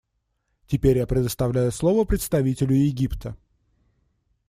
Теперь 0.65 0.97
я 0.97 1.05
предоставляю 1.05 1.71
слово 1.71 2.05
представителю 2.05 2.73
Египта. 2.73 3.37